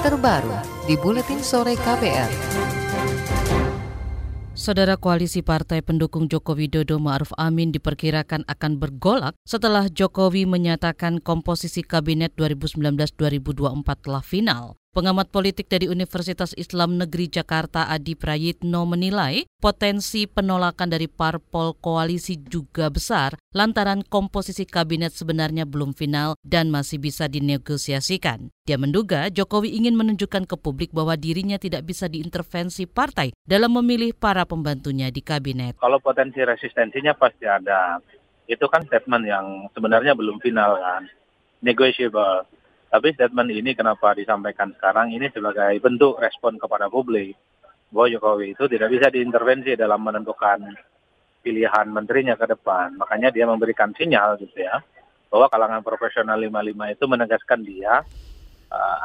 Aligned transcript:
terbaru 0.00 0.56
di 0.88 0.96
Buletin 0.96 1.44
Sore 1.44 1.76
KPR. 1.76 2.32
Saudara 4.56 4.96
koalisi 4.96 5.44
partai 5.44 5.84
pendukung 5.84 6.24
Joko 6.24 6.56
Widodo 6.56 6.96
Ma'ruf 6.96 7.36
Amin 7.36 7.68
diperkirakan 7.68 8.48
akan 8.48 8.80
bergolak 8.80 9.36
setelah 9.44 9.92
Jokowi 9.92 10.48
menyatakan 10.48 11.20
komposisi 11.20 11.84
kabinet 11.84 12.32
2019-2024 12.40 14.04
telah 14.04 14.24
final. 14.24 14.80
Pengamat 14.90 15.30
politik 15.30 15.70
dari 15.70 15.86
Universitas 15.86 16.50
Islam 16.58 16.98
Negeri 16.98 17.30
Jakarta 17.30 17.86
Adi 17.86 18.18
Prayitno 18.18 18.82
menilai 18.90 19.46
potensi 19.62 20.26
penolakan 20.26 20.90
dari 20.90 21.06
parpol 21.06 21.78
koalisi 21.78 22.34
juga 22.34 22.90
besar 22.90 23.38
lantaran 23.54 24.02
komposisi 24.02 24.66
kabinet 24.66 25.14
sebenarnya 25.14 25.62
belum 25.62 25.94
final 25.94 26.34
dan 26.42 26.74
masih 26.74 26.98
bisa 26.98 27.30
dinegosiasikan. 27.30 28.50
Dia 28.66 28.82
menduga 28.82 29.30
Jokowi 29.30 29.78
ingin 29.78 29.94
menunjukkan 29.94 30.50
ke 30.50 30.58
publik 30.58 30.90
bahwa 30.90 31.14
dirinya 31.14 31.54
tidak 31.54 31.86
bisa 31.86 32.10
diintervensi 32.10 32.90
partai 32.90 33.30
dalam 33.46 33.70
memilih 33.78 34.10
para 34.10 34.42
pembantunya 34.42 35.06
di 35.14 35.22
kabinet. 35.22 35.78
Kalau 35.78 36.02
potensi 36.02 36.42
resistensinya 36.42 37.14
pasti 37.14 37.46
ada. 37.46 38.02
Itu 38.50 38.66
kan 38.66 38.82
statement 38.90 39.22
yang 39.22 39.70
sebenarnya 39.70 40.18
belum 40.18 40.42
final 40.42 40.82
kan. 40.82 41.06
Negotiable 41.62 42.58
tapi 42.90 43.14
statement 43.14 43.54
ini 43.54 43.70
kenapa 43.78 44.18
disampaikan 44.18 44.74
sekarang 44.74 45.14
ini 45.14 45.30
sebagai 45.30 45.78
bentuk 45.78 46.18
respon 46.18 46.58
kepada 46.58 46.90
publik 46.90 47.38
bahwa 47.94 48.06
Jokowi 48.10 48.58
itu 48.58 48.66
tidak 48.66 48.90
bisa 48.90 49.06
diintervensi 49.14 49.78
dalam 49.78 50.02
menentukan 50.02 50.74
pilihan 51.42 51.86
menterinya 51.90 52.34
ke 52.34 52.46
depan. 52.50 52.98
Makanya 52.98 53.30
dia 53.30 53.46
memberikan 53.46 53.94
sinyal 53.94 54.38
gitu 54.42 54.58
ya 54.58 54.82
bahwa 55.30 55.46
kalangan 55.46 55.82
profesional 55.86 56.34
55 56.34 56.94
itu 56.98 57.04
menegaskan 57.06 57.60
dia 57.62 58.02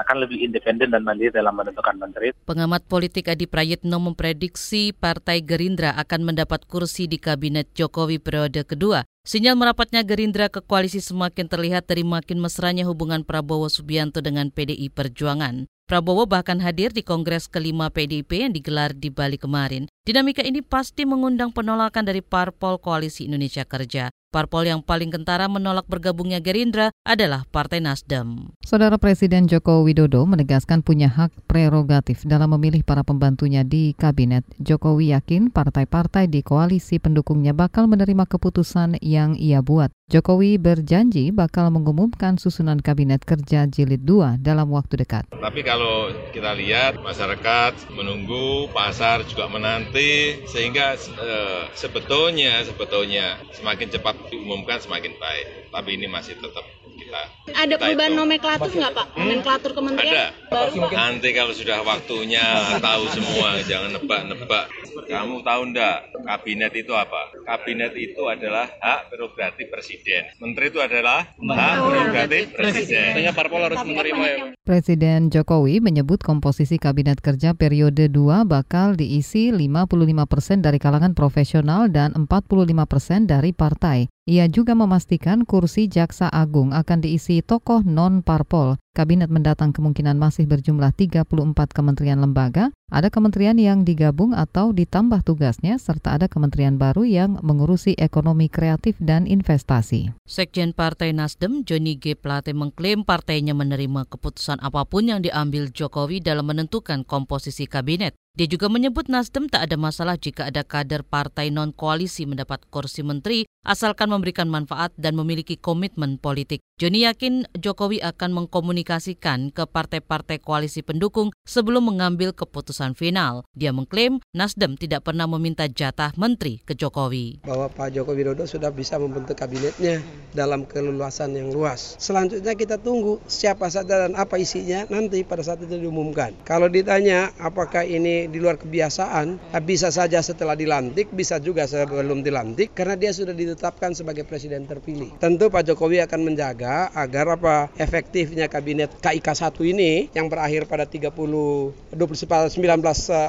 akan 0.06 0.22
lebih 0.22 0.46
independen 0.46 0.94
dan 0.94 1.02
mandiri 1.02 1.34
dalam 1.34 1.58
menentukan 1.58 1.98
menteri. 1.98 2.32
Pengamat 2.46 2.86
politik 2.86 3.28
Adi 3.28 3.50
Prayitno 3.50 3.98
memprediksi 3.98 4.94
Partai 4.94 5.42
Gerindra 5.42 5.98
akan 5.98 6.22
mendapat 6.34 6.70
kursi 6.70 7.10
di 7.10 7.18
kabinet 7.18 7.74
Jokowi 7.74 8.22
periode 8.22 8.62
kedua. 8.64 9.02
Sinyal 9.26 9.58
merapatnya 9.58 10.06
Gerindra 10.06 10.54
ke 10.54 10.62
koalisi 10.62 11.02
semakin 11.02 11.50
terlihat 11.50 11.90
dari 11.90 12.06
makin 12.06 12.38
mesranya 12.38 12.86
hubungan 12.86 13.26
Prabowo 13.26 13.66
Subianto 13.66 14.22
dengan 14.22 14.54
PDI 14.54 14.94
Perjuangan. 14.94 15.66
Prabowo 15.86 16.26
bahkan 16.26 16.58
hadir 16.66 16.90
di 16.90 17.06
Kongres 17.06 17.46
kelima 17.46 17.94
PDIP 17.94 18.42
yang 18.42 18.54
digelar 18.54 18.94
di 18.94 19.14
Bali 19.14 19.38
kemarin. 19.38 19.86
Dinamika 20.02 20.42
ini 20.42 20.66
pasti 20.66 21.06
mengundang 21.06 21.54
penolakan 21.54 22.06
dari 22.06 22.26
parpol 22.26 22.82
Koalisi 22.82 23.30
Indonesia 23.30 23.62
Kerja. 23.66 24.10
Parpol 24.36 24.68
yang 24.68 24.84
paling 24.84 25.16
kentara 25.16 25.48
menolak 25.48 25.88
bergabungnya 25.88 26.44
Gerindra 26.44 26.92
adalah 27.08 27.48
Partai 27.56 27.80
Nasdem. 27.80 28.52
Saudara 28.68 29.00
Presiden 29.00 29.48
Joko 29.48 29.80
Widodo 29.88 30.28
menegaskan 30.28 30.84
punya 30.84 31.08
hak 31.08 31.48
prerogatif 31.48 32.28
dalam 32.28 32.52
memilih 32.52 32.84
para 32.84 33.08
pembantunya 33.08 33.64
di 33.64 33.96
kabinet. 33.96 34.44
Jokowi 34.60 35.16
yakin 35.16 35.56
partai-partai 35.56 36.28
di 36.28 36.44
koalisi 36.44 37.00
pendukungnya 37.00 37.56
bakal 37.56 37.88
menerima 37.88 38.28
keputusan 38.28 39.00
yang 39.00 39.40
ia 39.40 39.64
buat. 39.64 39.96
Jokowi 40.06 40.62
berjanji 40.62 41.32
bakal 41.34 41.74
mengumumkan 41.74 42.38
susunan 42.38 42.78
kabinet 42.78 43.26
kerja 43.26 43.66
jilid 43.66 44.06
2 44.06 44.38
dalam 44.38 44.70
waktu 44.70 45.02
dekat. 45.02 45.26
Tapi 45.32 45.66
kalau 45.66 46.14
kita 46.30 46.54
lihat 46.60 47.02
masyarakat 47.02 47.90
menunggu, 47.90 48.70
pasar 48.70 49.26
juga 49.26 49.50
menanti 49.50 50.46
sehingga 50.46 50.94
e, 50.94 51.30
sebetulnya 51.74 52.62
sebetulnya 52.70 53.42
semakin 53.58 53.88
cepat 53.98 54.25
diumumkan 54.32 54.78
semakin 54.82 55.14
baik. 55.18 55.70
Tapi 55.72 55.90
ini 55.98 56.08
masih 56.08 56.38
tetap 56.40 56.66
kita. 56.96 57.22
Ada 57.52 57.76
perubahan 57.76 58.12
itu. 58.16 58.20
nomenklatur 58.20 58.72
nggak 58.72 58.94
Pak? 58.96 59.06
Hmm? 59.12 59.20
Nomenklatur 59.22 59.72
kementerian? 59.76 60.14
Ada. 60.16 60.26
Baru. 60.50 60.82
Nanti 60.90 61.30
kalau 61.36 61.54
sudah 61.54 61.80
waktunya 61.84 62.46
tahu 62.80 63.04
semua, 63.12 63.60
jangan 63.68 63.92
nebak-nebak. 64.00 64.66
Kamu 65.06 65.44
tahu 65.44 65.62
enggak 65.70 65.98
kabinet 66.24 66.74
itu 66.74 66.94
apa? 66.96 67.36
Kabinet 67.44 67.94
itu 68.00 68.24
adalah 68.26 68.72
hak 68.80 69.12
prerogatif 69.12 69.68
presiden. 69.68 70.24
Menteri 70.40 70.72
itu 70.72 70.80
adalah 70.80 71.28
hak 71.36 71.76
prerogatif 71.84 72.44
presiden. 72.56 73.12
Tentunya 73.14 73.34
parpol 73.36 73.62
harus 73.68 73.84
menerima 73.84 74.26
ya. 74.26 74.55
Presiden 74.66 75.30
Jokowi 75.30 75.78
menyebut 75.78 76.26
komposisi 76.26 76.82
kabinet 76.82 77.22
kerja 77.22 77.54
periode 77.54 78.10
2 78.10 78.50
bakal 78.50 78.98
diisi 78.98 79.54
55 79.54 80.26
persen 80.26 80.66
dari 80.66 80.82
kalangan 80.82 81.14
profesional 81.14 81.86
dan 81.86 82.18
45 82.18 82.74
persen 82.90 83.30
dari 83.30 83.54
partai. 83.54 84.10
Ia 84.26 84.50
juga 84.50 84.74
memastikan 84.74 85.46
kursi 85.46 85.86
Jaksa 85.86 86.34
Agung 86.34 86.74
akan 86.74 86.98
diisi 86.98 87.46
tokoh 87.46 87.86
non-parpol. 87.86 88.82
Kabinet 88.96 89.28
mendatang 89.28 89.76
kemungkinan 89.76 90.16
masih 90.16 90.48
berjumlah 90.48 90.96
34 90.96 91.28
kementerian 91.76 92.16
lembaga, 92.16 92.72
ada 92.88 93.12
kementerian 93.12 93.60
yang 93.60 93.84
digabung 93.84 94.32
atau 94.32 94.72
ditambah 94.72 95.20
tugasnya, 95.28 95.76
serta 95.76 96.16
ada 96.16 96.32
kementerian 96.32 96.80
baru 96.80 97.04
yang 97.04 97.36
mengurusi 97.44 98.00
ekonomi 98.00 98.48
kreatif 98.48 98.96
dan 99.04 99.28
investasi. 99.28 100.16
Sekjen 100.24 100.72
Partai 100.72 101.12
Nasdem, 101.12 101.68
Joni 101.68 102.00
G. 102.00 102.16
Plate 102.16 102.56
mengklaim 102.56 103.04
partainya 103.04 103.52
menerima 103.52 104.08
keputusan 104.08 104.64
apa 104.64 104.88
pun 104.88 105.12
yang 105.12 105.20
diambil 105.20 105.68
Jokowi 105.76 106.24
dalam 106.24 106.48
menentukan 106.48 107.04
komposisi 107.04 107.68
kabinet. 107.68 108.16
Dia 108.36 108.52
juga 108.52 108.68
menyebut 108.68 109.08
Nasdem 109.08 109.48
tak 109.48 109.72
ada 109.72 109.80
masalah 109.80 110.20
jika 110.20 110.52
ada 110.52 110.60
kader 110.68 111.08
partai 111.08 111.56
non-koalisi 111.56 112.28
mendapat 112.28 112.68
kursi 112.68 113.00
menteri 113.00 113.48
asalkan 113.64 114.12
memberikan 114.12 114.52
manfaat 114.52 114.92
dan 115.00 115.16
memiliki 115.16 115.56
komitmen 115.56 116.20
politik. 116.20 116.60
Joni 116.76 117.08
yakin 117.08 117.48
Jokowi 117.56 118.04
akan 118.04 118.36
mengkomunikasikan 118.36 119.56
ke 119.56 119.64
partai-partai 119.64 120.44
koalisi 120.44 120.84
pendukung 120.84 121.32
sebelum 121.48 121.88
mengambil 121.88 122.36
keputusan 122.36 123.00
final. 123.00 123.48
Dia 123.56 123.72
mengklaim 123.72 124.20
Nasdem 124.36 124.76
tidak 124.76 125.08
pernah 125.08 125.26
meminta 125.26 125.72
jatah 125.72 126.12
menteri 126.20 126.60
ke 126.68 126.76
Jokowi. 126.76 127.48
Bahwa 127.48 127.72
Pak 127.72 127.96
Joko 127.96 128.12
Widodo 128.12 128.44
sudah 128.44 128.76
bisa 128.76 129.00
membentuk 129.00 129.40
kabinetnya 129.40 130.04
dalam 130.36 130.68
keluasan 130.68 131.40
yang 131.40 131.56
luas. 131.56 131.96
Selanjutnya 132.04 132.52
kita 132.60 132.76
tunggu 132.76 133.24
siapa 133.32 133.72
saja 133.72 134.06
dan 134.06 134.20
apa 134.20 134.36
isinya 134.36 134.84
nanti 134.92 135.24
pada 135.24 135.48
saat 135.48 135.64
itu 135.64 135.80
diumumkan. 135.80 136.36
Kalau 136.44 136.68
ditanya 136.68 137.32
apakah 137.40 137.88
ini 137.88 138.25
di 138.30 138.40
luar 138.42 138.58
kebiasaan, 138.58 139.54
bisa 139.66 139.90
saja 139.90 140.22
setelah 140.22 140.54
dilantik, 140.58 141.10
bisa 141.14 141.38
juga 141.42 141.66
sebelum 141.66 142.22
dilantik, 142.26 142.74
karena 142.74 142.98
dia 142.98 143.12
sudah 143.14 143.34
ditetapkan 143.34 143.94
sebagai 143.94 144.26
presiden 144.26 144.66
terpilih. 144.66 145.18
Tentu 145.22 145.50
Pak 145.50 145.66
Jokowi 145.66 146.02
akan 146.06 146.22
menjaga 146.22 146.90
agar 146.94 147.38
apa 147.38 147.70
efektifnya 147.78 148.50
kabinet 148.50 148.92
KIK 149.02 149.28
1 149.28 149.72
ini 149.72 149.92
yang 150.14 150.30
berakhir 150.30 150.66
pada 150.70 150.86
30 150.86 151.96
19 151.96 152.56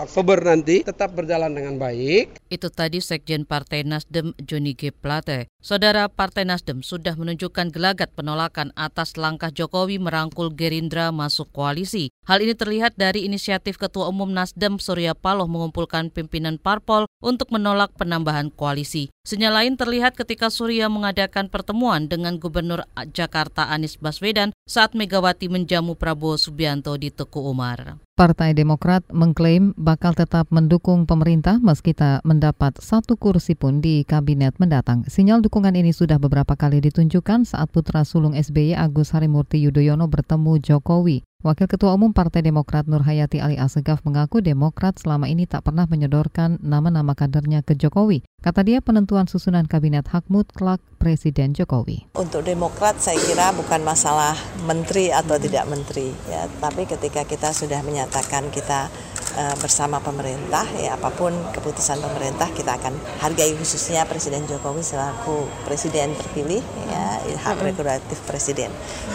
Oktober 0.06 0.38
nanti 0.42 0.82
tetap 0.86 1.12
berjalan 1.12 1.52
dengan 1.52 1.74
baik. 1.80 2.45
Itu 2.46 2.70
tadi 2.70 3.02
Sekjen 3.02 3.42
Partai 3.42 3.82
Nasdem 3.82 4.30
Joni 4.38 4.78
G. 4.78 4.94
Plate. 4.94 5.50
Saudara 5.58 6.06
Partai 6.06 6.46
Nasdem 6.46 6.86
sudah 6.86 7.18
menunjukkan 7.18 7.74
gelagat 7.74 8.14
penolakan 8.14 8.70
atas 8.78 9.18
langkah 9.18 9.50
Jokowi 9.50 9.98
merangkul 9.98 10.54
Gerindra 10.54 11.10
masuk 11.10 11.50
koalisi. 11.50 12.14
Hal 12.22 12.38
ini 12.42 12.54
terlihat 12.54 12.94
dari 12.94 13.26
inisiatif 13.26 13.82
Ketua 13.82 14.06
Umum 14.06 14.30
Nasdem 14.30 14.78
Surya 14.78 15.18
Paloh 15.18 15.50
mengumpulkan 15.50 16.14
pimpinan 16.14 16.62
parpol 16.62 17.10
untuk 17.18 17.50
menolak 17.50 17.90
penambahan 17.98 18.54
koalisi. 18.54 19.10
Sinyal 19.26 19.58
lain 19.58 19.74
terlihat 19.74 20.14
ketika 20.14 20.54
Surya 20.54 20.86
mengadakan 20.86 21.50
pertemuan 21.50 22.06
dengan 22.06 22.38
Gubernur 22.38 22.86
Jakarta 23.10 23.66
Anies 23.74 23.98
Baswedan 23.98 24.54
saat 24.70 24.94
Megawati 24.94 25.50
menjamu 25.50 25.98
Prabowo 25.98 26.38
Subianto 26.38 26.94
di 26.94 27.10
Teku 27.10 27.42
Umar. 27.42 27.98
Partai 28.14 28.54
Demokrat 28.54 29.02
mengklaim 29.10 29.74
bakal 29.74 30.14
tetap 30.14 30.46
mendukung 30.54 31.10
pemerintah 31.10 31.58
meski 31.58 31.90
tak 31.90 32.22
mendapat 32.22 32.78
satu 32.78 33.18
kursi 33.18 33.58
pun 33.58 33.82
di 33.82 34.06
kabinet 34.06 34.62
mendatang. 34.62 35.02
Sinyal 35.10 35.42
dukungan 35.42 35.74
ini 35.74 35.90
sudah 35.90 36.22
beberapa 36.22 36.54
kali 36.54 36.78
ditunjukkan 36.86 37.50
saat 37.50 37.66
putra 37.74 38.06
sulung 38.06 38.38
SBY 38.38 38.78
Agus 38.78 39.10
Harimurti 39.10 39.58
Yudhoyono 39.58 40.06
bertemu 40.06 40.62
Jokowi. 40.62 41.26
Wakil 41.44 41.68
Ketua 41.68 41.92
Umum 41.92 42.16
Partai 42.16 42.40
Demokrat 42.40 42.88
Nur 42.88 43.04
Hayati 43.04 43.44
Ali 43.44 43.60
Asegaf 43.60 44.00
mengaku 44.08 44.40
Demokrat 44.40 44.96
selama 44.96 45.28
ini 45.28 45.44
tak 45.44 45.68
pernah 45.68 45.84
menyodorkan 45.84 46.56
nama-nama 46.64 47.12
kadernya 47.12 47.60
ke 47.60 47.76
Jokowi. 47.76 48.24
Kata 48.40 48.64
dia 48.64 48.80
penentuan 48.80 49.28
susunan 49.28 49.68
kabinet 49.68 50.08
hak 50.08 50.32
mutlak 50.32 50.80
Presiden 50.96 51.52
Jokowi. 51.52 52.08
Untuk 52.16 52.40
Demokrat 52.40 53.04
saya 53.04 53.20
kira 53.20 53.52
bukan 53.52 53.84
masalah 53.84 54.32
menteri 54.64 55.12
atau 55.12 55.36
tidak 55.36 55.68
menteri 55.68 56.08
ya, 56.32 56.48
tapi 56.56 56.88
ketika 56.88 57.28
kita 57.28 57.52
sudah 57.52 57.84
menyatakan 57.84 58.48
kita 58.48 58.88
uh, 59.36 59.56
bersama 59.60 60.00
pemerintah 60.00 60.64
ya 60.80 60.96
apa 60.96 61.12
pun 61.12 61.32
keputusan 61.52 62.00
pemerintah 62.00 62.48
kita 62.56 62.80
akan 62.80 62.96
hargai 63.20 63.54
khususnya 63.54 64.08
Presiden 64.08 64.48
Jokowi 64.48 64.82
selaku 64.82 65.46
presiden 65.68 66.16
terpilih 66.16 66.64
ya 66.88 67.06
hak 67.34 67.58
prerogatif 67.60 68.18
presiden. 68.24 68.70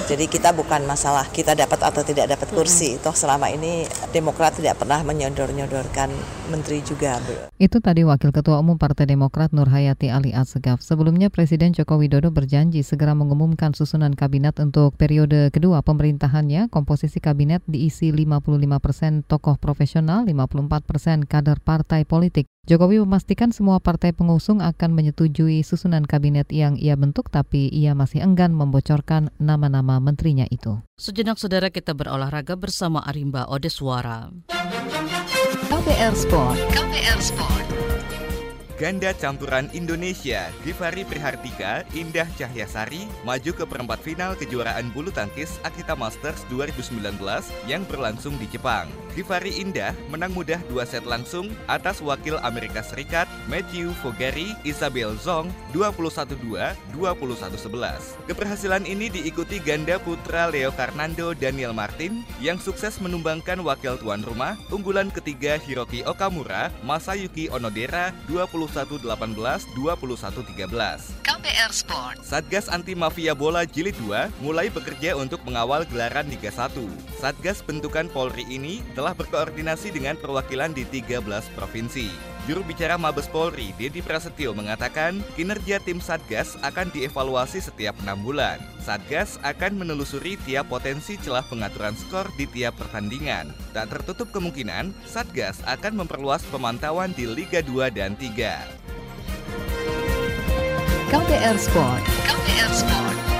Jadi 0.06 0.28
kita 0.28 0.54
bukan 0.54 0.84
masalah 0.86 1.26
kita 1.32 1.58
dapat 1.58 1.80
atau 1.82 2.04
tidak 2.04 2.32
dapat 2.36 2.48
kursi. 2.52 3.00
Toh 3.00 3.16
selama 3.16 3.48
ini 3.50 3.88
Demokrat 4.12 4.60
tidak 4.60 4.76
pernah 4.84 5.00
menyodor-nyodorkan 5.08 6.12
menteri 6.52 6.84
juga. 6.84 7.16
Itu 7.56 7.80
tadi 7.80 8.04
Wakil 8.04 8.36
Ketua 8.36 8.60
Umum 8.60 8.76
Partai 8.76 9.08
Demokrat 9.08 9.56
Nur 9.56 9.72
Hayati 9.72 10.12
Ali 10.12 10.36
Assegaf. 10.36 10.84
Sebelumnya 10.84 11.32
Presiden 11.32 11.72
Joko 11.72 11.96
Widodo 11.96 12.28
berjanji 12.28 12.84
segera 12.84 13.16
mengumumkan 13.16 13.72
susunan 13.72 14.12
kabinet 14.20 14.60
untuk 14.60 15.00
periode 15.00 15.48
kedua 15.56 15.80
pemerintahannya. 15.80 16.68
Komposisi 16.68 17.24
kabinet 17.24 17.64
diisi 17.72 18.12
55 18.12 18.84
persen 18.84 19.24
tokoh 19.24 19.56
profesional, 19.56 20.11
54 20.20 20.84
persen 20.84 21.24
kader 21.24 21.64
partai 21.64 22.04
politik. 22.04 22.52
Jokowi 22.68 23.00
memastikan 23.02 23.56
semua 23.56 23.80
partai 23.80 24.12
pengusung 24.12 24.60
akan 24.60 24.92
menyetujui 24.92 25.64
susunan 25.64 26.04
kabinet 26.04 26.52
yang 26.52 26.76
ia 26.76 27.00
bentuk, 27.00 27.32
tapi 27.32 27.72
ia 27.72 27.96
masih 27.96 28.20
enggan 28.22 28.52
membocorkan 28.52 29.32
nama-nama 29.40 30.04
menterinya 30.04 30.46
itu. 30.52 30.84
Sejenak 31.00 31.40
saudara 31.40 31.72
kita 31.72 31.96
berolahraga 31.96 32.60
bersama 32.60 33.02
Arimba 33.08 33.48
Odeswara. 33.48 34.30
KPR 35.72 36.14
Sport. 36.14 36.60
KPR 36.76 37.20
Sport. 37.24 37.68
Ganda 38.82 39.14
campuran 39.14 39.70
Indonesia, 39.78 40.50
Givari 40.66 41.06
Prihartika, 41.06 41.86
Indah 41.94 42.26
Cahyasari, 42.34 43.06
maju 43.22 43.54
ke 43.54 43.62
perempat 43.62 44.02
final 44.02 44.34
kejuaraan 44.34 44.90
bulu 44.90 45.14
tangkis 45.14 45.62
Akita 45.62 45.94
Masters 45.94 46.42
2019 46.50 46.98
yang 47.70 47.86
berlangsung 47.86 48.42
di 48.42 48.50
Jepang. 48.50 48.90
Givari 49.12 49.60
Indah 49.60 49.92
menang 50.08 50.32
mudah 50.32 50.60
dua 50.72 50.88
set 50.88 51.04
langsung 51.04 51.52
atas 51.68 52.00
wakil 52.00 52.40
Amerika 52.48 52.80
Serikat 52.80 53.28
Matthew 53.52 53.92
Fogari 54.00 54.56
Isabel 54.64 55.20
Zong 55.20 55.52
21-2, 55.76 56.32
21-11. 56.96 58.32
Keberhasilan 58.32 58.88
ini 58.88 59.12
diikuti 59.12 59.60
ganda 59.60 60.00
putra 60.00 60.48
Leo 60.48 60.72
Karnando 60.72 61.36
Daniel 61.36 61.76
Martin 61.76 62.24
yang 62.40 62.56
sukses 62.56 63.04
menumbangkan 63.04 63.60
wakil 63.60 64.00
tuan 64.00 64.24
rumah 64.24 64.56
unggulan 64.72 65.12
ketiga 65.12 65.60
Hiroki 65.60 66.08
Okamura 66.08 66.72
Masayuki 66.88 67.52
Onodera 67.52 68.16
21-18, 68.32 69.04
21-13. 69.76 71.20
KPR 71.28 71.72
Sport. 71.76 72.24
Satgas 72.24 72.72
Anti 72.72 72.96
Mafia 72.96 73.36
Bola 73.36 73.68
Jilid 73.68 74.00
2 74.08 74.40
mulai 74.40 74.72
bekerja 74.72 75.20
untuk 75.20 75.44
mengawal 75.44 75.84
gelaran 75.84 76.32
Liga 76.32 76.48
1. 76.48 77.11
Satgas 77.22 77.62
bentukan 77.62 78.10
Polri 78.10 78.50
ini 78.50 78.82
telah 78.98 79.14
berkoordinasi 79.14 79.94
dengan 79.94 80.18
perwakilan 80.18 80.74
di 80.74 80.90
13 80.90 81.22
provinsi. 81.54 82.10
Juru 82.50 82.66
bicara 82.66 82.98
Mabes 82.98 83.30
Polri, 83.30 83.70
Dedi 83.78 84.02
Prasetyo 84.02 84.58
mengatakan, 84.58 85.22
kinerja 85.38 85.78
tim 85.86 86.02
Satgas 86.02 86.58
akan 86.66 86.90
dievaluasi 86.90 87.62
setiap 87.62 87.94
enam 88.02 88.26
bulan. 88.26 88.58
Satgas 88.82 89.38
akan 89.46 89.78
menelusuri 89.78 90.34
tiap 90.50 90.74
potensi 90.74 91.14
celah 91.22 91.46
pengaturan 91.46 91.94
skor 91.94 92.26
di 92.42 92.50
tiap 92.50 92.74
pertandingan. 92.82 93.54
Tak 93.78 93.94
tertutup 93.94 94.34
kemungkinan, 94.34 94.90
Satgas 95.06 95.62
akan 95.70 96.02
memperluas 96.02 96.42
pemantauan 96.50 97.14
di 97.14 97.30
Liga 97.30 97.62
2 97.62 97.94
dan 97.94 98.18
3. 98.18 98.66
KPR 101.14 101.58
Sport. 101.62 102.04
KPR 102.26 102.72
Sport. 102.74 103.31